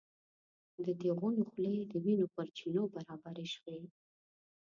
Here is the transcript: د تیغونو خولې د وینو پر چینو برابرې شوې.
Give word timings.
د 0.85 0.87
تیغونو 0.99 1.41
خولې 1.51 1.81
د 1.87 1.93
وینو 2.03 2.25
پر 2.35 2.47
چینو 2.57 2.83
برابرې 2.93 3.47
شوې. 3.55 3.79